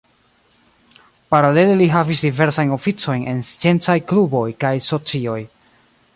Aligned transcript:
Paralele 1.35 1.75
li 1.81 1.89
havis 1.97 2.23
diversajn 2.29 2.73
oficojn 2.79 3.29
en 3.35 3.45
sciencaj 3.53 3.99
kluboj 4.13 4.45
kaj 4.67 4.75
socioj. 4.89 5.41